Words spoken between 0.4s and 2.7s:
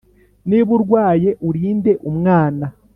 niba urwaye urinde umwana